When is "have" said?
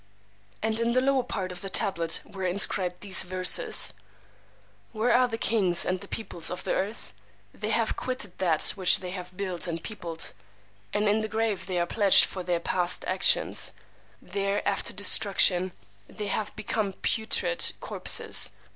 7.69-7.95, 9.11-9.37, 16.29-16.55